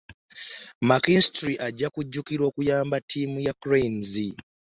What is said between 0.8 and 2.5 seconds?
McKinstry ajja kujjukirwa